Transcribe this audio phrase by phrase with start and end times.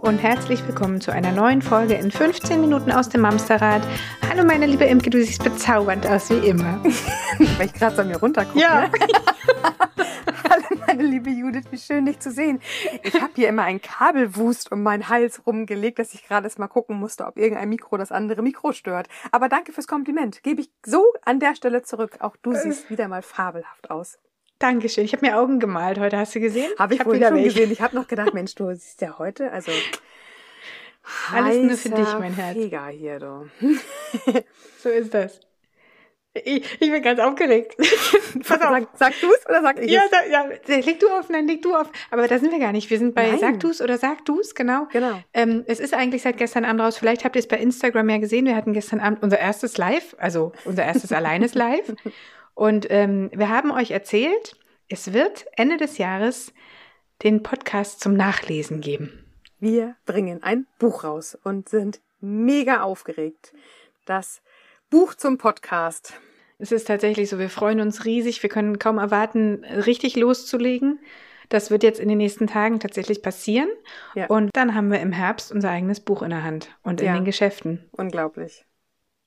[0.00, 3.82] Und herzlich willkommen zu einer neuen Folge in 15 Minuten aus dem Mamsterrad.
[4.30, 6.82] Hallo meine liebe Imke, du siehst bezaubernd aus wie immer.
[7.58, 8.58] Weil ich gerade so an mir runtergucke.
[8.58, 8.88] Ja.
[8.88, 8.90] Ne?
[10.48, 12.60] Hallo meine liebe Judith, wie schön dich zu sehen.
[13.02, 16.68] Ich habe hier immer einen Kabelwust um meinen Hals rumgelegt, dass ich gerade erst mal
[16.68, 19.06] gucken musste, ob irgendein Mikro das andere Mikro stört.
[19.32, 20.42] Aber danke fürs Kompliment.
[20.42, 22.16] Gebe ich so an der Stelle zurück.
[22.20, 24.18] Auch du siehst wieder mal fabelhaft aus.
[24.60, 25.04] Dankeschön.
[25.04, 26.70] Ich habe mir Augen gemalt heute, hast du gesehen?
[26.78, 27.72] Habe ich, hab vorhin schon gesehen.
[27.72, 29.72] Ich habe noch gedacht, Mensch, du siehst ja heute, also
[31.34, 32.56] Alles nur für dich, mein Herz.
[32.56, 33.50] Feger hier, du.
[34.82, 35.40] So ist das.
[36.32, 37.76] Ich, ich bin ganz aufgeregt.
[38.46, 38.70] Pass auf.
[38.70, 41.60] Sag, sag du es oder sag ich Ja, da, ja, leg du auf, nein, leg
[41.62, 41.90] du auf.
[42.10, 42.88] Aber da sind wir gar nicht.
[42.88, 43.38] Wir sind bei Nein.
[43.38, 44.86] Sag du's oder Sag du's, genau.
[44.92, 45.20] Genau.
[45.34, 46.98] Ähm, es ist eigentlich seit gestern Abend raus.
[46.98, 48.46] Vielleicht habt ihr es bei Instagram ja gesehen.
[48.46, 51.92] Wir hatten gestern Abend unser erstes Live, also unser erstes alleines Live.
[52.60, 54.54] Und ähm, wir haben euch erzählt,
[54.90, 56.52] es wird Ende des Jahres
[57.22, 59.24] den Podcast zum Nachlesen geben.
[59.60, 63.54] Wir bringen ein Buch raus und sind mega aufgeregt.
[64.04, 64.42] Das
[64.90, 66.20] Buch zum Podcast.
[66.58, 68.42] Es ist tatsächlich so, wir freuen uns riesig.
[68.42, 70.98] Wir können kaum erwarten, richtig loszulegen.
[71.48, 73.70] Das wird jetzt in den nächsten Tagen tatsächlich passieren.
[74.14, 74.26] Ja.
[74.26, 77.14] Und dann haben wir im Herbst unser eigenes Buch in der Hand und in Ja.
[77.14, 77.88] den Geschäften.
[77.92, 78.66] Unglaublich.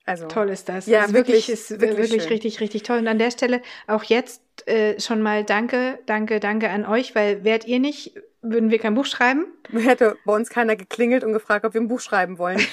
[0.06, 0.86] Also Toll ist das.
[0.86, 2.98] Ja, ist wirklich, ist wirklich wirklich, richtig, richtig toll.
[2.98, 7.44] Und an der Stelle auch jetzt äh, schon mal danke, danke, danke an euch, weil
[7.44, 9.46] wärt ihr nicht, würden wir kein Buch schreiben.
[9.72, 12.59] hätte bei uns keiner geklingelt und gefragt, ob wir ein Buch schreiben wollen.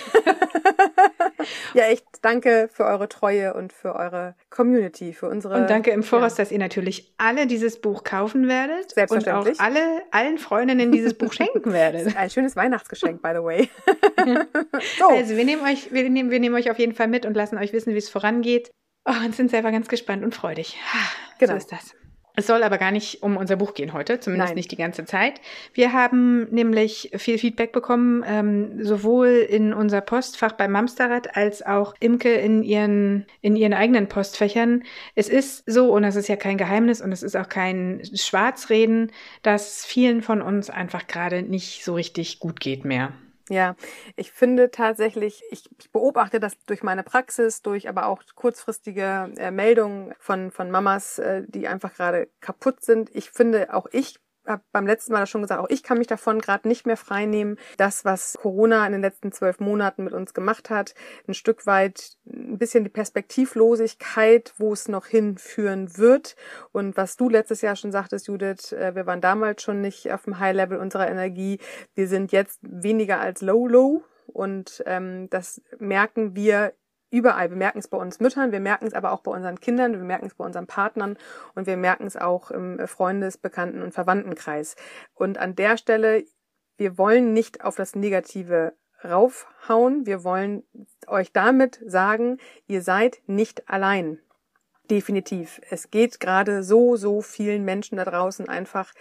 [1.75, 5.55] ja, echt danke für eure Treue und für eure Community, für unsere.
[5.55, 6.45] Und danke im Voraus, Ja.
[6.45, 9.61] dass ihr natürlich alle dieses Buch kaufen werdet und auch Selbstverständlich.
[9.61, 12.17] alle, allen Freundinnen dieses Buch schenken werdet.
[12.17, 13.69] Ein schönes Weihnachtsgeschenk, by the way.
[14.99, 17.35] so, Also wir nehmen euch, wir nehmen, wir nehmen euch auf jeden Fall mit und
[17.35, 18.71] lassen euch wissen, wie es vorangeht.
[19.09, 20.77] Oh, und sind selber ganz gespannt und freudig.
[21.39, 21.53] Genau.
[21.53, 21.95] So ist das.
[22.37, 24.57] Es soll aber gar nicht um unser Buch gehen heute, zumindest Nein.
[24.57, 25.41] nicht die ganze Zeit.
[25.75, 31.95] Wir haben nämlich viel Feedback bekommen, ähm, sowohl in unser Postfach beim Mamsterrad als auch
[32.01, 34.85] Imke in ihren, in ihren eigenen Postfächern.
[35.15, 39.11] Es ist so, und das ist ja kein Geheimnis und es ist auch kein Schwarzreden,
[39.43, 43.13] dass vielen von uns einfach gerade nicht so richtig gut geht mehr.
[43.53, 43.75] Ja,
[44.15, 49.51] ich finde tatsächlich, ich, ich beobachte das durch meine Praxis, durch aber auch kurzfristige äh,
[49.51, 53.11] Meldungen von, von Mamas, äh, die einfach gerade kaputt sind.
[53.13, 56.41] Ich finde, auch ich habe beim letzten Mal schon gesagt, auch ich kann mich davon
[56.41, 57.57] gerade nicht mehr frei nehmen.
[57.77, 60.95] Das, was Corona in den letzten zwölf Monaten mit uns gemacht hat,
[61.29, 66.37] ein Stück weit ein bisschen die Perspektivlosigkeit, wo es noch hinführen wird.
[66.73, 70.25] Und was du letztes Jahr schon sagtest, Judith, äh, wir waren damals schon nicht auf
[70.25, 71.59] dem High-Level unserer Energie.
[71.95, 74.03] Wir sind jetzt weniger als Low-Low.
[74.27, 76.73] Und ähm, das merken wir
[77.11, 77.51] überall.
[77.51, 80.01] Wir merken es bei uns Müttern, wir merken es aber auch bei unseren Kindern, wir
[80.01, 81.17] merken es bei unseren Partnern
[81.55, 84.77] und wir merken es auch im Freundes-, Bekannten- und Verwandtenkreis.
[85.15, 86.25] Und an der Stelle,
[86.77, 90.63] wir wollen nicht auf das Negative raufhauen, wir wollen
[91.07, 94.19] euch damit sagen, ihr seid nicht allein.
[94.91, 95.61] Definitiv.
[95.71, 98.93] Es geht gerade so, so vielen Menschen da draußen einfach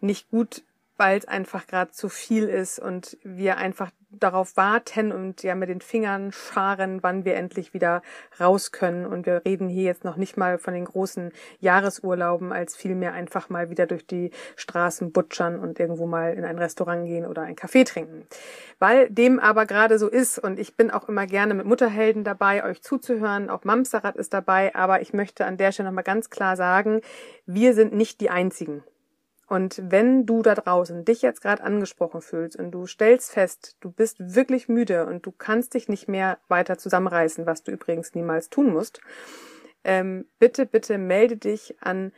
[0.00, 0.64] nicht gut,
[0.96, 5.68] weil es einfach gerade zu viel ist und wir einfach darauf warten und ja mit
[5.68, 8.02] den Fingern scharen, wann wir endlich wieder
[8.40, 9.04] raus können.
[9.04, 11.30] Und wir reden hier jetzt noch nicht mal von den großen
[11.60, 16.58] Jahresurlauben, als vielmehr einfach mal wieder durch die Straßen butschern und irgendwo mal in ein
[16.58, 18.26] Restaurant gehen oder ein Kaffee trinken.
[18.78, 22.64] Weil dem aber gerade so ist und ich bin auch immer gerne mit Mutterhelden dabei,
[22.64, 23.50] euch zuzuhören.
[23.50, 27.02] Auch Mamsterrad ist dabei, aber ich möchte an der Stelle nochmal ganz klar sagen,
[27.44, 28.82] wir sind nicht die Einzigen.
[29.48, 33.90] Und wenn du da draußen dich jetzt gerade angesprochen fühlst und du stellst fest, du
[33.90, 38.50] bist wirklich müde und du kannst dich nicht mehr weiter zusammenreißen, was du übrigens niemals
[38.50, 39.00] tun musst,
[39.84, 42.12] ähm, bitte, bitte melde dich an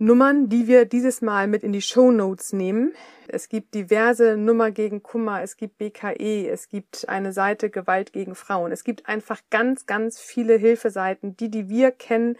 [0.00, 2.92] Nummern, die wir dieses Mal mit in die Show Notes nehmen.
[3.26, 8.36] Es gibt diverse Nummer gegen Kummer, es gibt BKE, es gibt eine Seite Gewalt gegen
[8.36, 8.70] Frauen.
[8.70, 12.36] Es gibt einfach ganz, ganz viele Hilfeseiten, die, die wir kennen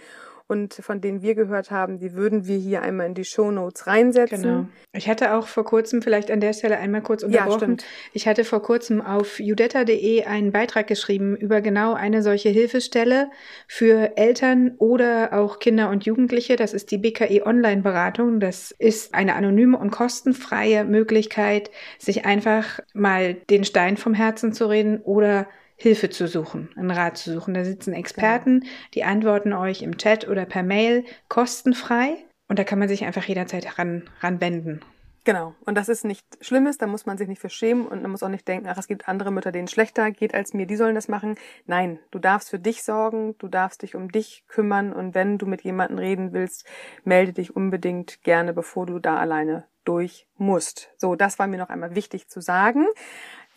[0.49, 3.87] und von denen wir gehört haben, die würden wir hier einmal in die Show Notes
[3.87, 4.43] reinsetzen.
[4.43, 4.69] Genau.
[4.95, 7.85] Ich hatte auch vor kurzem, vielleicht an der Stelle einmal kurz unterbrochen, stimmt.
[8.15, 13.31] ich hatte vor kurzem auf judetta.de einen Beitrag geschrieben über genau eine solche Hilfestelle
[13.67, 16.57] für Eltern oder auch Kinder und Jugendliche.
[16.57, 18.41] Das ist die BKE Online-Beratung.
[18.41, 24.67] Das ist eine anonyme und kostenfreie Möglichkeit, sich einfach mal den Stein vom Herzen zu
[24.67, 25.47] reden oder
[25.81, 27.55] Hilfe zu suchen, einen Rat zu suchen.
[27.55, 28.65] Da sitzen Experten,
[28.95, 32.17] die antworten euch im Chat oder per Mail kostenfrei
[32.49, 34.81] und da kann man sich einfach jederzeit ran, ranwenden.
[35.25, 35.55] Genau.
[35.67, 38.23] Und das ist nicht Schlimmes, da muss man sich nicht für schämen und man muss
[38.23, 40.95] auch nicht denken, ach, es gibt andere Mütter, denen schlechter geht als mir, die sollen
[40.95, 41.37] das machen.
[41.67, 45.47] Nein, du darfst für dich sorgen, du darfst dich um dich kümmern und wenn du
[45.47, 46.65] mit jemandem reden willst,
[47.05, 50.91] melde dich unbedingt gerne, bevor du da alleine durch musst.
[50.97, 52.87] So, das war mir noch einmal wichtig zu sagen.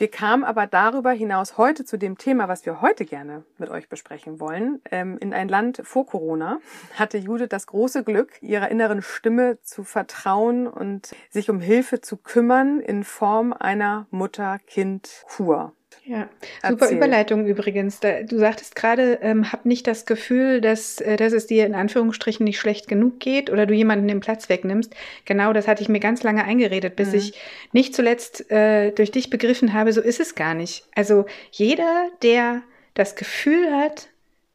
[0.01, 3.87] Wir kamen aber darüber hinaus heute zu dem Thema, was wir heute gerne mit euch
[3.87, 4.81] besprechen wollen.
[4.89, 6.57] Ähm, in ein Land vor Corona
[6.95, 12.17] hatte Judith das große Glück, ihrer inneren Stimme zu vertrauen und sich um Hilfe zu
[12.17, 15.71] kümmern in Form einer Mutter-Kind-Kur.
[16.03, 16.29] Ja,
[16.63, 16.97] super Erzähl.
[16.97, 17.99] Überleitung übrigens.
[17.99, 22.43] Du sagtest gerade, ähm, hab nicht das Gefühl, dass, äh, dass es dir in Anführungsstrichen
[22.43, 24.95] nicht schlecht genug geht oder du jemanden den Platz wegnimmst.
[25.25, 27.17] Genau, das hatte ich mir ganz lange eingeredet, bis mhm.
[27.19, 27.33] ich
[27.71, 30.85] nicht zuletzt äh, durch dich begriffen habe, so ist es gar nicht.
[30.95, 32.63] Also jeder, der
[32.95, 34.09] das Gefühl hat,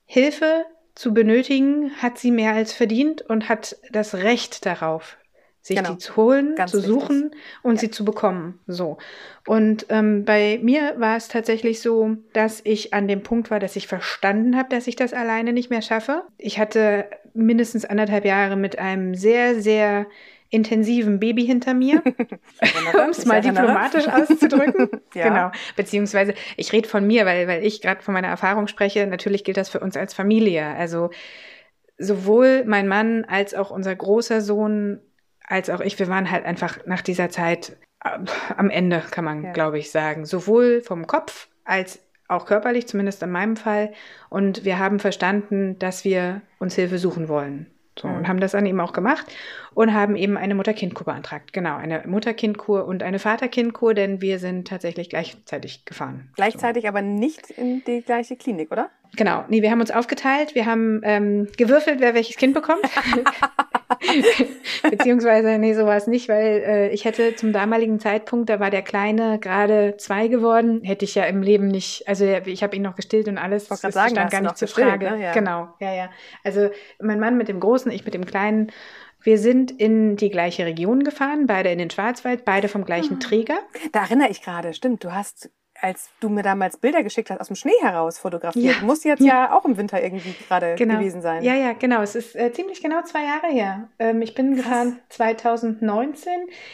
[0.05, 0.65] Hilfe
[0.97, 5.17] zu benötigen, hat sie mehr als verdient und hat das Recht darauf,
[5.67, 5.95] sich genau.
[5.95, 7.41] die zu holen, Ganz zu suchen wichtig.
[7.63, 7.81] und ja.
[7.81, 8.61] sie zu bekommen.
[8.69, 8.99] So.
[9.47, 13.75] Und ähm, bei mir war es tatsächlich so, dass ich an dem Punkt war, dass
[13.75, 16.23] ich verstanden habe, dass ich das alleine nicht mehr schaffe.
[16.39, 20.07] Ich hatte mindestens anderthalb Jahre mit einem sehr, sehr
[20.51, 22.01] intensiven Baby hinter mir,
[22.95, 24.89] um es mal diplomatisch auszudrücken.
[25.15, 25.29] ja.
[25.29, 25.51] Genau.
[25.75, 29.05] Beziehungsweise, ich rede von mir, weil, weil ich gerade von meiner Erfahrung spreche.
[29.09, 30.65] Natürlich gilt das für uns als Familie.
[30.65, 31.11] Also
[31.99, 35.01] sowohl mein Mann als auch unser großer Sohn
[35.47, 38.19] als auch ich, wir waren halt einfach nach dieser Zeit äh,
[38.57, 39.53] am Ende, kann man, ja.
[39.53, 40.25] glaube ich, sagen.
[40.25, 43.93] Sowohl vom Kopf als auch körperlich, zumindest in meinem Fall.
[44.29, 47.67] Und wir haben verstanden, dass wir uns Hilfe suchen wollen.
[47.99, 49.25] So, und haben das dann eben auch gemacht
[49.73, 51.55] und haben eben eine Mutter-Kind-Kur beantragt.
[51.55, 56.31] Genau, eine Mutter-Kind-Kur und eine Vater-Kind-Kur, denn wir sind tatsächlich gleichzeitig gefahren.
[56.37, 56.89] Gleichzeitig so.
[56.89, 58.91] aber nicht in die gleiche Klinik, oder?
[59.15, 62.83] Genau, nee, wir haben uns aufgeteilt, wir haben ähm, gewürfelt, wer welches Kind bekommt.
[64.91, 68.71] Beziehungsweise, nee, so war es nicht, weil äh, ich hätte zum damaligen Zeitpunkt, da war
[68.71, 72.83] der Kleine gerade zwei geworden, hätte ich ja im Leben nicht, also ich habe ihn
[72.83, 75.11] noch gestillt und alles, das sagen, stand gar nicht zur Frage.
[75.11, 75.23] Ne?
[75.23, 75.33] Ja.
[75.33, 76.11] Genau, ja, ja.
[76.45, 76.71] Also
[77.01, 78.73] mein Mann mit dem Großen, ich mit dem Kleinen.
[79.23, 83.21] Wir sind in die gleiche Region gefahren, beide in den Schwarzwald, beide vom gleichen mhm.
[83.21, 83.59] Träger.
[83.91, 85.03] Da erinnere ich gerade, stimmt.
[85.03, 85.51] Du hast
[85.81, 88.77] als du mir damals Bilder geschickt hast, aus dem Schnee heraus fotografiert.
[88.77, 88.83] Ja.
[88.83, 89.47] Muss jetzt ja.
[89.47, 90.99] ja auch im Winter irgendwie gerade genau.
[90.99, 91.43] gewesen sein.
[91.43, 92.03] Ja, ja, genau.
[92.03, 93.89] Es ist äh, ziemlich genau zwei Jahre her.
[93.99, 94.65] Ähm, ich bin Krass.
[94.65, 96.33] gefahren 2019.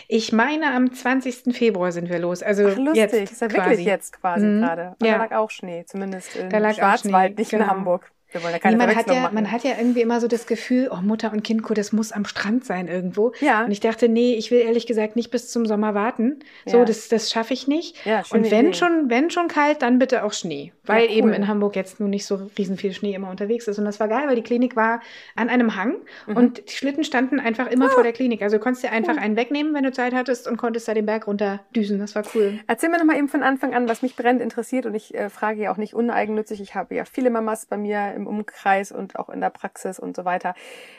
[0.08, 1.56] Ich meine, am 20.
[1.56, 2.42] Februar sind wir los.
[2.42, 2.96] Also Ach, lustig.
[2.96, 3.70] Jetzt ist ja quasi.
[3.70, 4.60] wirklich jetzt quasi mhm.
[4.62, 4.96] gerade.
[5.00, 5.12] Und ja.
[5.12, 7.64] da lag auch Schnee, zumindest in Schwarzwald, nicht genau.
[7.64, 8.10] in Hamburg.
[8.32, 10.46] Wir wollen ja keine nee, man, hat ja, man hat ja irgendwie immer so das
[10.46, 13.32] Gefühl, oh, Mutter und Kindkur, das muss am Strand sein irgendwo.
[13.40, 13.64] Ja.
[13.64, 16.40] Und ich dachte, nee, ich will ehrlich gesagt nicht bis zum Sommer warten.
[16.66, 16.84] So, ja.
[16.84, 18.04] das, das schaffe ich nicht.
[18.06, 18.74] Ja, und wenn Idee.
[18.74, 20.72] schon, wenn schon kalt, dann bitte auch Schnee.
[20.84, 21.16] Weil cool.
[21.16, 23.78] eben in Hamburg jetzt nur nicht so riesen viel Schnee immer unterwegs ist.
[23.78, 25.00] Und das war geil, weil die Klinik war
[25.36, 25.96] an einem Hang
[26.26, 26.36] mhm.
[26.36, 27.90] und die Schlitten standen einfach immer ah.
[27.90, 28.42] vor der Klinik.
[28.42, 29.20] Also du konntest dir einfach cool.
[29.20, 31.98] einen wegnehmen, wenn du Zeit hattest und konntest da den Berg runter düsen.
[31.98, 32.58] Das war cool.
[32.66, 34.86] Erzähl mir nochmal eben von Anfang an, was mich brennend interessiert.
[34.86, 36.60] Und ich äh, frage ja auch nicht uneigennützig.
[36.60, 39.98] Ich habe ja viele Mamas bei mir im Umkreis und und auch in der Praxis
[39.98, 40.54] und so weiter.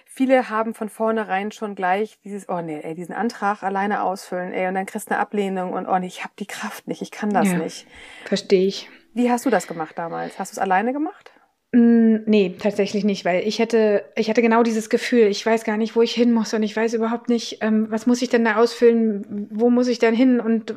[0.05, 4.67] Viele haben von vornherein schon gleich dieses, oh nee, ey, diesen Antrag alleine ausfüllen, ey,
[4.67, 7.11] und dann kriegst du eine Ablehnung und oh nee, ich habe die Kraft nicht, ich
[7.11, 7.87] kann das ja, nicht.
[8.25, 8.89] Verstehe ich.
[9.15, 10.37] Wie hast du das gemacht damals?
[10.37, 11.31] Hast du es alleine gemacht?
[11.75, 15.75] Mm, nee, tatsächlich nicht, weil ich hätte, ich hatte genau dieses Gefühl, ich weiß gar
[15.75, 18.45] nicht, wo ich hin muss und ich weiß überhaupt nicht, ähm, was muss ich denn
[18.45, 20.75] da ausfüllen, wo muss ich denn hin und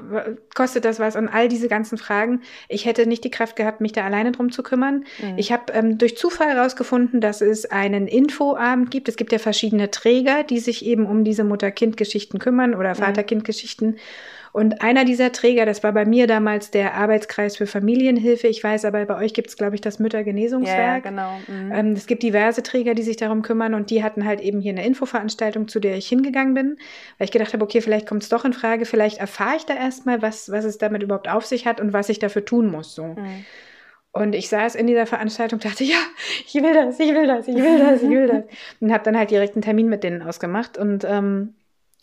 [0.55, 2.41] kostet das was und all diese ganzen Fragen.
[2.71, 5.05] Ich hätte nicht die Kraft gehabt, mich da alleine drum zu kümmern.
[5.21, 5.35] Mhm.
[5.37, 9.11] Ich habe ähm, durch Zufall herausgefunden, dass es einen Infoabend gibt.
[9.11, 12.95] Es gibt ja verschiedene Träger, die sich eben um diese Mutter-Kind-Geschichten kümmern oder mhm.
[12.95, 13.97] Vater-Kind-Geschichten.
[14.57, 18.47] Und einer dieser Träger, das war bei mir damals der Arbeitskreis für Familienhilfe.
[18.47, 21.05] Ich weiß aber, bei euch gibt es, glaube ich, das Müttergenesungswerk.
[21.05, 21.39] Ja, genau.
[21.47, 21.73] Mhm.
[21.73, 24.73] Ähm, es gibt diverse Träger, die sich darum kümmern und die hatten halt eben hier
[24.73, 26.79] eine Infoveranstaltung, zu der ich hingegangen bin,
[27.19, 29.75] weil ich gedacht habe, okay, vielleicht kommt es doch in Frage, vielleicht erfahre ich da
[29.75, 32.95] erstmal, was, was es damit überhaupt auf sich hat und was ich dafür tun muss.
[32.95, 33.09] So.
[33.09, 33.45] Mhm.
[34.13, 35.99] Und ich saß in dieser Veranstaltung, dachte, ja,
[36.47, 38.45] ich will das, ich will das, ich will das, ich will das.
[38.81, 40.79] Und habe dann halt direkt einen Termin mit denen ausgemacht.
[40.79, 41.53] Und ähm,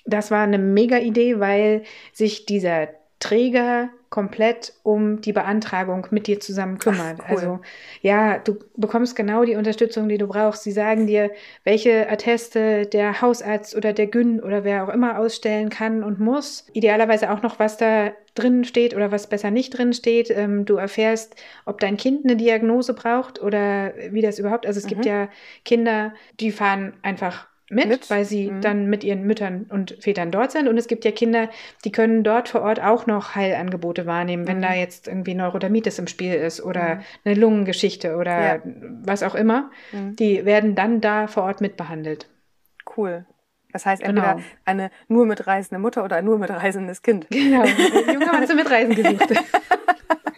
[0.06, 6.40] das war eine mega Idee, weil sich dieser Träger komplett um die Beantragung mit dir
[6.40, 7.20] zusammen kümmert.
[7.24, 7.36] Ach, cool.
[7.36, 7.60] Also
[8.02, 10.62] ja, du bekommst genau die Unterstützung, die du brauchst.
[10.62, 11.32] Sie sagen dir,
[11.64, 16.68] welche Atteste der Hausarzt oder der Gyn oder wer auch immer ausstellen kann und muss.
[16.74, 20.30] Idealerweise auch noch, was da drin steht oder was besser nicht drin steht.
[20.30, 24.68] Ähm, du erfährst, ob dein Kind eine Diagnose braucht oder wie das überhaupt.
[24.68, 24.90] Also es mhm.
[24.90, 25.30] gibt ja
[25.66, 28.10] Kinder, die fahren einfach mit, mit?
[28.10, 28.62] weil sie mhm.
[28.62, 30.68] dann mit ihren Müttern und Vätern dort sind.
[30.68, 31.50] Und es gibt ja Kinder,
[31.86, 34.64] die können dort vor Ort auch noch Heilangebote wahrnehmen, wenn mhm.
[34.64, 37.02] da jetzt irgendwie Neurodermitis im Spiel ist oder mhm.
[37.26, 38.62] eine Lungengeschichte oder ja.
[39.04, 39.72] was auch immer.
[39.92, 40.16] Mhm.
[40.16, 42.30] Die werden dann da vor Ort mitbehandelt.
[42.98, 43.26] Cool.
[43.72, 44.46] Das heißt entweder genau.
[44.66, 47.28] eine nur mitreisende Mutter oder ein nur mitreisendes Kind.
[47.30, 47.64] Genau.
[47.64, 49.30] Haben wir zum Mitreisen gesucht.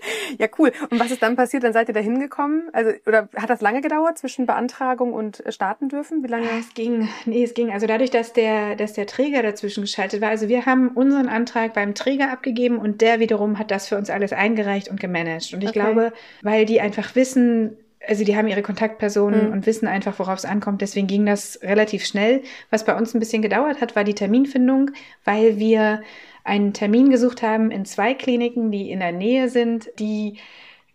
[0.39, 0.71] ja, cool.
[0.89, 1.63] Und was ist dann passiert?
[1.63, 2.69] Dann seid ihr da hingekommen?
[2.73, 6.23] Also, oder hat das lange gedauert zwischen Beantragung und äh, starten dürfen?
[6.23, 6.47] Wie lange?
[6.59, 7.71] Es ging, nee, es ging.
[7.71, 10.29] Also dadurch, dass der, dass der Träger dazwischen geschaltet war.
[10.29, 14.09] Also wir haben unseren Antrag beim Träger abgegeben und der wiederum hat das für uns
[14.09, 15.53] alles eingereicht und gemanagt.
[15.53, 15.79] Und ich okay.
[15.79, 19.53] glaube, weil die einfach wissen, also die haben ihre Kontaktpersonen mhm.
[19.53, 20.81] und wissen einfach, worauf es ankommt.
[20.81, 22.41] Deswegen ging das relativ schnell.
[22.69, 24.91] Was bei uns ein bisschen gedauert hat, war die Terminfindung,
[25.23, 26.01] weil wir
[26.43, 30.37] einen Termin gesucht haben in zwei Kliniken, die in der Nähe sind, die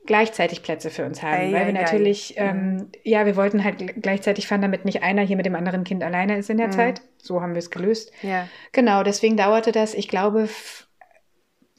[0.07, 2.45] gleichzeitig Plätze für uns haben, ei, weil ei, wir natürlich, ei.
[2.45, 2.89] Ähm, mhm.
[3.05, 6.39] ja, wir wollten halt gleichzeitig fahren, damit nicht einer hier mit dem anderen Kind alleine
[6.39, 6.73] ist in der mhm.
[6.73, 7.03] Zeit.
[7.19, 8.13] So haben wir es gelöst.
[8.23, 8.49] Ja.
[8.73, 10.49] Genau, deswegen dauerte das, ich glaube,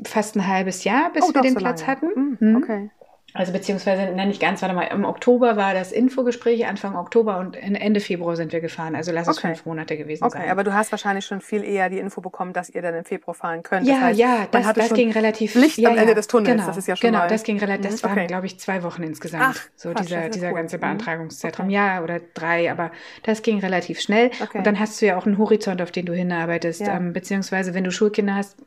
[0.06, 1.92] fast ein halbes Jahr, bis oh, wir den so Platz lange.
[1.92, 2.38] hatten.
[2.40, 2.56] Mhm.
[2.58, 2.90] Okay.
[3.34, 7.56] Also beziehungsweise, nenne ich ganz, warte mal, im Oktober war das Infogespräch, Anfang Oktober und
[7.56, 8.96] Ende Februar sind wir gefahren.
[8.96, 9.48] Also lass es okay.
[9.48, 10.42] fünf Monate gewesen okay, sein.
[10.42, 13.06] Okay, aber du hast wahrscheinlich schon viel eher die Info bekommen, dass ihr dann im
[13.06, 13.88] Februar fahren könnt.
[13.88, 15.56] Ja, das heißt, ja, das, das ging relativ...
[15.56, 17.28] Licht ja, am Ende des Tunnels, genau, das ist ja schon Genau, mal.
[17.28, 18.20] das ging relativ, das mhm, okay.
[18.20, 19.44] waren, glaube ich, zwei Wochen insgesamt.
[19.48, 20.56] Ach, so dieser, dieser cool.
[20.56, 20.82] ganze mhm.
[20.82, 21.70] Beantragungszeitraum.
[21.70, 22.92] Ja, oder drei, aber
[23.24, 24.32] das ging relativ schnell.
[24.54, 26.82] Und dann hast du ja auch einen Horizont, auf den du hinarbeitest.
[26.82, 26.98] Ja.
[26.98, 28.58] Ähm, beziehungsweise, wenn du Schulkinder hast,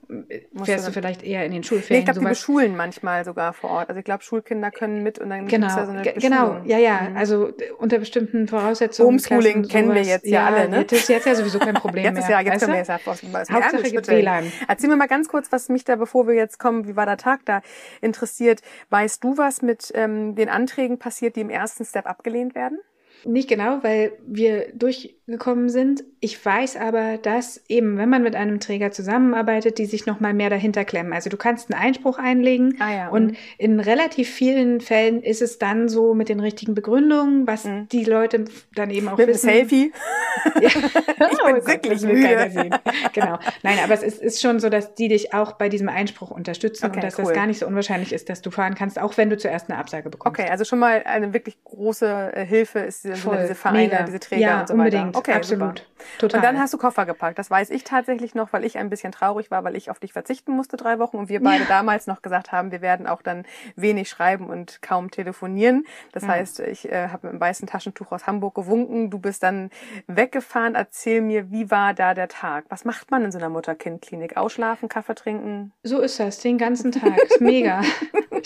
[0.63, 1.97] fährst du, du vielleicht eher in den Schulferien.
[1.97, 3.89] Nee, ich glaube, die beschulen manchmal sogar vor Ort.
[3.89, 7.09] Also ich glaube, Schulkinder können mit und dann genau, ja so eine Genau, ja, ja.
[7.11, 7.17] Mhm.
[7.17, 9.09] Also unter bestimmten Voraussetzungen.
[9.09, 10.85] Homeschooling Klassen, kennen wir jetzt ja, ja alle, ne?
[10.85, 12.23] Das ist jetzt ja sowieso kein Problem jetzt mehr.
[12.23, 14.53] Ist ja, jetzt können wir jetzt ja Hauptsache gibt WLAN.
[14.69, 17.17] Erzähl mir mal ganz kurz, was mich da, bevor wir jetzt kommen, wie war der
[17.17, 17.63] Tag da
[18.01, 18.61] interessiert.
[18.91, 22.79] Weißt du, was mit ähm, den Anträgen passiert, die im ersten Step abgelehnt werden?
[23.27, 26.05] Nicht genau, weil wir durchgekommen sind.
[26.21, 30.35] Ich weiß aber, dass eben, wenn man mit einem Träger zusammenarbeitet, die sich noch mal
[30.35, 31.13] mehr dahinter klemmen.
[31.13, 35.59] Also du kannst einen Einspruch einlegen ah, ja, und in relativ vielen Fällen ist es
[35.59, 37.89] dann so mit den richtigen Begründungen, was mhm.
[37.91, 39.47] die Leute dann eben auch mit wissen.
[39.47, 39.93] Mit Selfie.
[40.61, 40.69] ja.
[40.69, 42.81] ich bin oh wirklich Gott, müde.
[43.13, 43.39] Genau.
[43.63, 46.87] Nein, aber es ist, ist, schon so, dass die dich auch bei diesem Einspruch unterstützen
[46.87, 47.27] okay, und dass cool.
[47.27, 49.79] das gar nicht so unwahrscheinlich ist, dass du fahren kannst, auch wenn du zuerst eine
[49.79, 50.39] Absage bekommst.
[50.39, 54.03] Okay, also schon mal eine wirklich große äh, Hilfe ist diese Voll, diese Vereine, mega.
[54.05, 55.19] diese Träger ja, und so unbedingt, weiter.
[55.19, 55.79] Okay, absolut.
[55.79, 55.95] Super.
[56.19, 56.39] Total.
[56.39, 57.39] Und dann hast du Koffer gepackt.
[57.39, 60.13] Das weiß ich tatsächlich noch, weil ich ein bisschen traurig war, weil ich auf dich
[60.13, 61.69] verzichten musste drei Wochen und wir beide ja.
[61.69, 63.45] damals noch gesagt haben, wir werden auch dann
[63.77, 65.85] wenig schreiben und kaum telefonieren.
[66.13, 66.31] Das ja.
[66.31, 69.11] heißt, ich äh, habe mit einem weißen Taschentuch aus Hamburg gewunken.
[69.11, 69.71] Du bist dann
[70.07, 70.75] weggefahren.
[70.75, 72.67] Erzähl mir, wie war da der Tag?
[72.69, 74.37] Was macht man in so einer Mutter-Kind-Klinik?
[74.37, 75.73] Ausschlafen, Kaffee trinken?
[75.83, 77.19] So ist das, den ganzen Tag.
[77.41, 77.83] mega.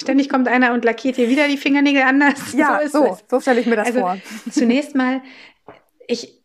[0.00, 2.52] Ständig kommt einer und lackiert hier wieder die Fingernägel anders.
[2.52, 4.18] Ja, so, so, so stelle ich mir das also, vor.
[4.50, 5.22] Zunächst mal,
[6.06, 6.42] ich,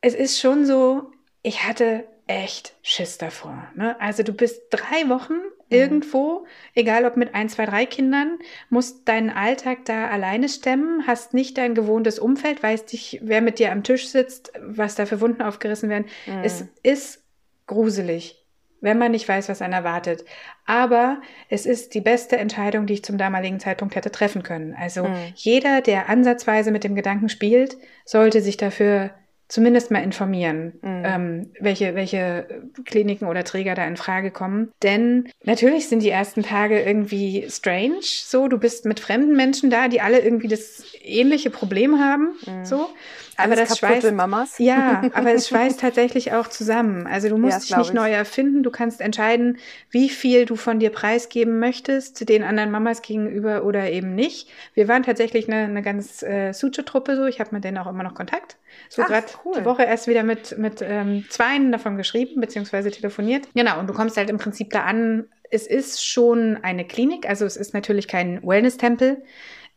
[0.00, 1.10] es ist schon so,
[1.42, 3.68] ich hatte echt Schiss davor.
[3.74, 4.00] Ne?
[4.00, 5.40] Also du bist drei Wochen mhm.
[5.68, 11.34] irgendwo, egal ob mit ein, zwei, drei Kindern, musst deinen Alltag da alleine stemmen, hast
[11.34, 15.20] nicht dein gewohntes Umfeld, weißt nicht, wer mit dir am Tisch sitzt, was da für
[15.20, 16.06] Wunden aufgerissen werden.
[16.26, 16.42] Mhm.
[16.42, 17.24] Es ist
[17.66, 18.45] gruselig
[18.80, 20.24] wenn man nicht weiß, was einen erwartet.
[20.64, 24.74] Aber es ist die beste Entscheidung, die ich zum damaligen Zeitpunkt hätte treffen können.
[24.78, 25.16] Also mhm.
[25.34, 29.10] jeder, der ansatzweise mit dem Gedanken spielt, sollte sich dafür
[29.48, 31.02] zumindest mal informieren, mhm.
[31.04, 32.46] ähm, welche, welche
[32.84, 34.72] Kliniken oder Träger da in Frage kommen.
[34.82, 38.00] Denn natürlich sind die ersten Tage irgendwie strange.
[38.02, 42.34] So, du bist mit fremden Menschen da, die alle irgendwie das ähnliche Problem haben.
[42.46, 42.64] Mhm.
[42.64, 42.88] So.
[43.36, 44.58] Aber Alles das schweißt, Mamas.
[44.58, 47.06] Ja, aber es schweißt tatsächlich auch zusammen.
[47.06, 47.94] Also du musst ja, dich nicht ich.
[47.94, 48.62] neu erfinden.
[48.62, 49.58] Du kannst entscheiden,
[49.90, 54.48] wie viel du von dir preisgeben möchtest, den anderen Mamas gegenüber oder eben nicht.
[54.74, 57.26] Wir waren tatsächlich eine, eine ganz äh, Suche-Truppe so.
[57.26, 58.56] Ich habe mit denen auch immer noch Kontakt.
[58.88, 59.54] So gerade cool.
[59.58, 63.48] die Woche erst wieder mit, mit ähm, zweien davon geschrieben, beziehungsweise telefoniert.
[63.54, 65.26] Genau, und du kommst halt im Prinzip da an.
[65.50, 69.22] Es ist schon eine Klinik, also es ist natürlich kein Wellness-Tempel.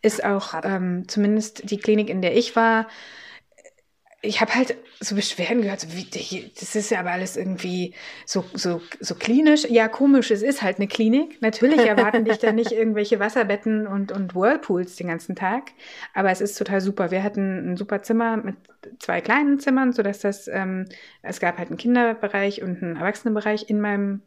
[0.02, 2.88] Ist auch ähm, zumindest die Klinik, in der ich war,
[4.22, 7.94] ich habe halt so Beschwerden gehört, so wie, das ist ja aber alles irgendwie
[8.26, 9.64] so, so, so klinisch.
[9.70, 11.42] Ja, komisch, es ist halt eine Klinik.
[11.42, 15.72] Natürlich erwarten dich da nicht irgendwelche Wasserbetten und, und Whirlpools den ganzen Tag,
[16.14, 17.12] aber es ist total super.
[17.12, 18.58] Wir hatten ein super Zimmer mit
[19.00, 20.86] zwei kleinen Zimmern, sodass das, ähm,
[21.22, 24.22] es gab halt einen Kinderbereich und einen Erwachsenenbereich in meinem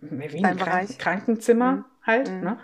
[0.00, 1.84] Krank Krankenzimmer mhm.
[2.04, 2.30] halt.
[2.30, 2.40] Mhm.
[2.40, 2.58] Ne?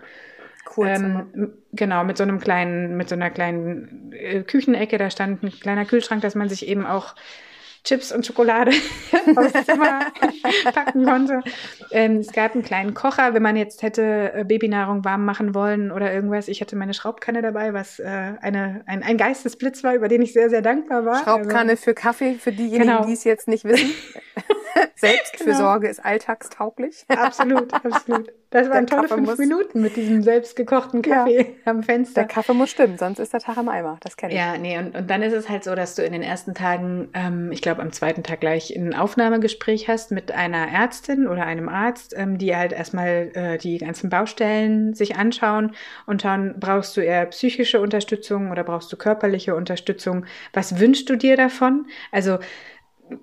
[0.78, 5.50] Ähm, genau, mit so einem kleinen, mit so einer kleinen äh, Küchenecke, da stand ein
[5.50, 7.14] kleiner Kühlschrank, dass man sich eben auch
[7.84, 8.70] Chips und Schokolade
[9.36, 10.00] aufs Zimmer
[10.74, 11.42] packen konnte.
[11.90, 15.92] Ähm, es gab einen kleinen Kocher, wenn man jetzt hätte äh, Babynahrung warm machen wollen
[15.92, 16.48] oder irgendwas.
[16.48, 20.32] Ich hatte meine Schraubkanne dabei, was äh, eine, ein, ein Geistesblitz war, über den ich
[20.32, 21.22] sehr, sehr dankbar war.
[21.22, 23.04] Schraubkanne also, für Kaffee, für diejenigen, genau.
[23.04, 23.90] die es jetzt nicht wissen.
[24.96, 25.90] Selbstfürsorge genau.
[25.90, 27.04] ist alltagstauglich.
[27.08, 28.32] Absolut, absolut.
[28.54, 31.46] Das waren tolle Kaffee fünf muss, Minuten mit diesem selbstgekochten Kaffee ja.
[31.72, 32.20] am Fenster.
[32.20, 33.98] Der Kaffee muss stimmen, sonst ist der Tag im Eimer.
[34.00, 34.38] Das kenne ich.
[34.38, 37.08] Ja, nee, und, und dann ist es halt so, dass du in den ersten Tagen,
[37.14, 41.68] ähm, ich glaube am zweiten Tag gleich ein Aufnahmegespräch hast mit einer Ärztin oder einem
[41.68, 45.74] Arzt, ähm, die halt erstmal äh, die ganzen Baustellen sich anschauen
[46.06, 50.26] und schauen, brauchst du eher psychische Unterstützung oder brauchst du körperliche Unterstützung?
[50.52, 51.86] Was wünschst du dir davon?
[52.12, 52.38] Also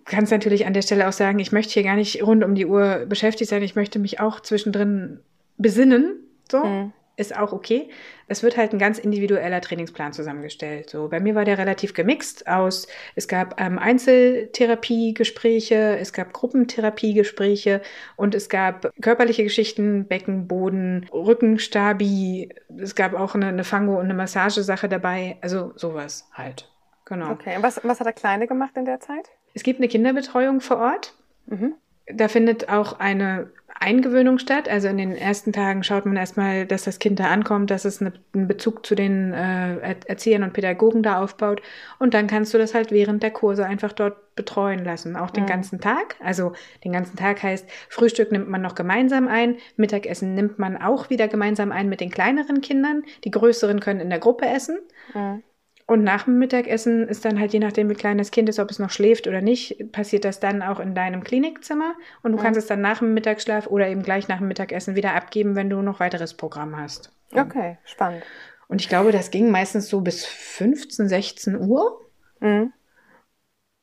[0.06, 2.66] kannst natürlich an der Stelle auch sagen, ich möchte hier gar nicht rund um die
[2.66, 5.20] Uhr beschäftigt sein, ich möchte mich auch zwischendrin
[5.58, 6.20] besinnen.
[6.50, 6.64] So.
[6.64, 6.94] Mhm.
[7.18, 7.90] Ist auch okay.
[8.28, 10.90] Es wird halt ein ganz individueller Trainingsplan zusammengestellt.
[10.90, 17.82] So, bei mir war der relativ gemixt aus, es gab ähm, Einzeltherapiegespräche, es gab Gruppentherapiegespräche
[18.16, 24.06] und es gab körperliche Geschichten, Becken, Boden, Rückenstabi, es gab auch eine, eine Fango- und
[24.06, 25.38] eine Massagesache dabei.
[25.42, 26.68] Also sowas halt.
[27.06, 27.32] Genau.
[27.32, 29.30] Okay, und was, was hat der Kleine gemacht in der Zeit?
[29.54, 31.14] Es gibt eine Kinderbetreuung vor Ort.
[31.48, 31.76] Mhm.
[32.08, 34.70] Da findet auch eine Eingewöhnung statt.
[34.70, 38.00] Also in den ersten Tagen schaut man erstmal, dass das Kind da ankommt, dass es
[38.00, 41.62] eine, einen Bezug zu den äh, Erziehern und Pädagogen da aufbaut.
[41.98, 45.44] Und dann kannst du das halt während der Kurse einfach dort betreuen lassen, auch den
[45.44, 45.48] mhm.
[45.48, 46.16] ganzen Tag.
[46.24, 46.54] Also
[46.84, 51.28] den ganzen Tag heißt, Frühstück nimmt man noch gemeinsam ein, Mittagessen nimmt man auch wieder
[51.28, 53.04] gemeinsam ein mit den kleineren Kindern.
[53.24, 54.78] Die größeren können in der Gruppe essen.
[55.14, 55.44] Mhm.
[55.92, 58.72] Und nach dem Mittagessen ist dann halt je nachdem, wie klein das Kind ist, ob
[58.72, 61.96] es noch schläft oder nicht, passiert das dann auch in deinem Klinikzimmer.
[62.24, 62.44] Und du ja.
[62.46, 65.70] kannst es dann nach dem Mittagsschlaf oder eben gleich nach dem Mittagessen wieder abgeben, wenn
[65.70, 67.12] du noch weiteres Programm hast.
[67.34, 68.24] Okay, spannend.
[68.70, 72.00] Und ich glaube, das ging meistens so bis 15, 16 Uhr.
[72.40, 72.72] Mhm.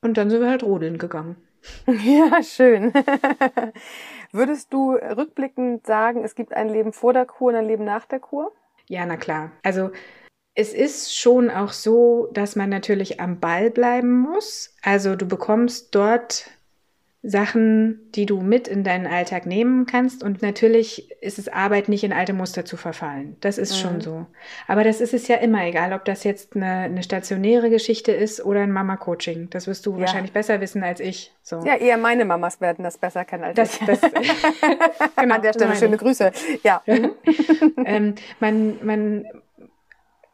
[0.01, 1.37] Und dann sind wir halt rodeln gegangen.
[1.87, 2.95] Ja, schön.
[4.33, 8.07] Würdest du rückblickend sagen, es gibt ein Leben vor der Kur und ein Leben nach
[8.07, 8.51] der Kur?
[8.87, 9.53] Ja, na klar.
[9.63, 9.91] Also
[10.59, 14.75] es ist schon auch so, dass man natürlich am Ball bleiben muss.
[14.83, 16.51] Also du bekommst dort
[17.23, 20.25] Sachen, die du mit in deinen Alltag nehmen kannst.
[20.25, 23.37] Und natürlich ist es Arbeit, nicht in alte Muster zu verfallen.
[23.41, 23.77] Das ist mhm.
[23.77, 24.27] schon so.
[24.67, 28.45] Aber das ist es ja immer, egal ob das jetzt eine, eine stationäre Geschichte ist
[28.45, 29.51] oder ein Mama-Coaching.
[29.51, 30.01] Das wirst du ja.
[30.01, 31.33] wahrscheinlich besser wissen als ich.
[31.45, 31.61] So.
[31.65, 33.87] Ja, eher meine Mamas werden das besser kennen als das, ich.
[33.87, 34.01] Das,
[35.17, 36.33] genau, An der Stelle schöne Grüße.
[36.65, 36.83] Ja.
[37.85, 39.25] ähm, man, man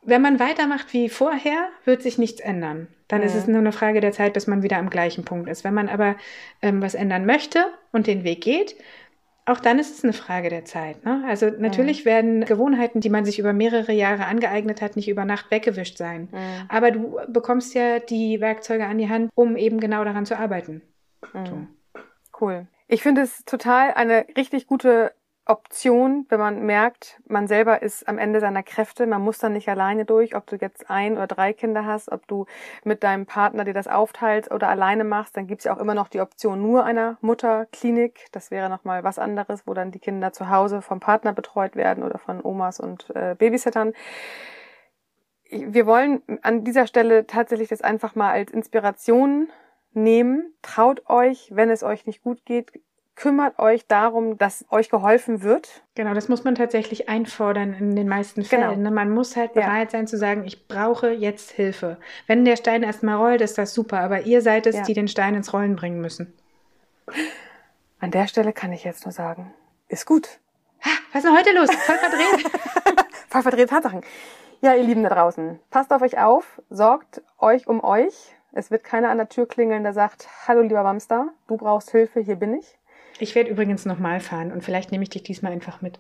[0.05, 2.89] wenn man weitermacht wie vorher, wird sich nichts ändern.
[3.09, 3.27] Dann ja.
[3.27, 5.65] ist es nur eine Frage der Zeit, bis man wieder am gleichen Punkt ist.
[5.65, 6.17] Wenn man aber
[6.63, 8.77] ähm, was ändern möchte und den Weg geht,
[9.47, 11.05] auch dann ist es eine Frage der Zeit.
[11.05, 11.23] Ne?
[11.27, 12.07] Also natürlich ja.
[12.07, 16.29] werden Gewohnheiten, die man sich über mehrere Jahre angeeignet hat, nicht über Nacht weggewischt sein.
[16.33, 16.39] Ja.
[16.69, 20.81] Aber du bekommst ja die Werkzeuge an die Hand, um eben genau daran zu arbeiten.
[21.33, 21.67] So.
[22.41, 22.67] Cool.
[22.89, 25.13] Ich finde es total eine richtig gute
[25.47, 29.69] Option, wenn man merkt, man selber ist am Ende seiner Kräfte, man muss dann nicht
[29.69, 32.47] alleine durch, ob du jetzt ein oder drei Kinder hast, ob du
[32.83, 36.09] mit deinem Partner dir das aufteilst oder alleine machst, dann gibt's ja auch immer noch
[36.09, 38.27] die Option nur einer Mutterklinik.
[38.33, 42.05] Das wäre nochmal was anderes, wo dann die Kinder zu Hause vom Partner betreut werden
[42.05, 43.93] oder von Omas und äh, Babysittern.
[45.51, 49.51] Wir wollen an dieser Stelle tatsächlich das einfach mal als Inspiration
[49.93, 50.55] nehmen.
[50.63, 52.73] Traut euch, wenn es euch nicht gut geht,
[53.17, 55.83] kümmert euch darum, dass euch geholfen wird.
[55.95, 58.83] Genau, das muss man tatsächlich einfordern in den meisten Fällen.
[58.83, 58.91] Genau.
[58.91, 59.99] Man muss halt bereit ja.
[59.99, 61.99] sein zu sagen, ich brauche jetzt Hilfe.
[62.27, 64.83] Wenn der Stein erstmal rollt, ist das super, aber ihr seid es, ja.
[64.83, 66.33] die den Stein ins Rollen bringen müssen.
[68.01, 69.55] An der Stelle kann ich jetzt nur sagen,
[69.89, 70.41] ist gut.
[70.85, 71.71] Ha, was ist denn heute los?
[71.71, 72.51] Voll verdreht.
[73.29, 74.03] Voll verdreht Tatsachen.
[74.61, 78.35] Ja, ihr Lieben da draußen, passt auf euch auf, sorgt euch um euch.
[78.53, 82.21] Es wird keiner an der Tür klingeln, der sagt, hallo lieber Mamster, du brauchst Hilfe,
[82.21, 82.79] hier bin ich.
[83.19, 85.99] Ich werde übrigens nochmal fahren und vielleicht nehme ich dich diesmal einfach mit.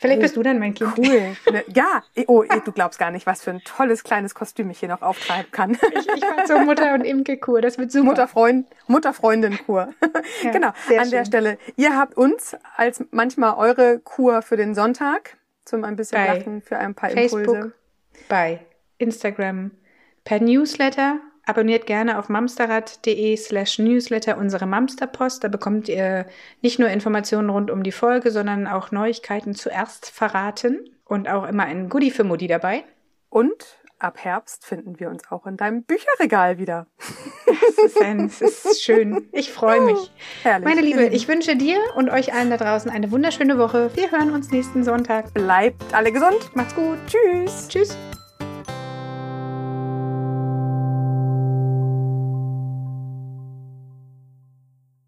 [0.00, 0.96] Vielleicht bist du dann mein Kind.
[0.96, 1.36] Cool.
[1.74, 5.02] Ja, oh, du glaubst gar nicht, was für ein tolles kleines Kostüm ich hier noch
[5.02, 5.72] auftreiben kann.
[5.72, 8.04] Ich, ich war zur Mutter- und Imke-Kur, das wird super.
[8.04, 9.88] Mutterfreund, Mutterfreundin-Kur.
[10.42, 11.10] Ja, genau, an schön.
[11.10, 11.58] der Stelle.
[11.76, 16.62] Ihr habt uns als manchmal eure Kur für den Sonntag zum ein bisschen bei Lachen,
[16.62, 17.72] für ein paar Facebook, Impulse.
[18.28, 18.60] Bei
[18.98, 19.72] Instagram,
[20.24, 25.42] per Newsletter Abonniert gerne auf mamsterrad.de slash newsletter unsere Mamsterpost.
[25.42, 26.26] Da bekommt ihr
[26.60, 31.64] nicht nur Informationen rund um die Folge, sondern auch Neuigkeiten zuerst verraten und auch immer
[31.64, 32.84] ein Goodie für Mutti dabei.
[33.30, 36.86] Und ab Herbst finden wir uns auch in deinem Bücherregal wieder.
[37.46, 39.26] Es ist, ein, es ist schön.
[39.32, 39.96] Ich freue mich.
[39.96, 40.08] Oh,
[40.42, 40.68] herrlich.
[40.68, 43.90] Meine Liebe, ich wünsche dir und euch allen da draußen eine wunderschöne Woche.
[43.94, 45.32] Wir hören uns nächsten Sonntag.
[45.32, 46.54] Bleibt alle gesund.
[46.54, 46.98] Macht's gut.
[47.06, 47.68] Tschüss.
[47.68, 47.96] Tschüss.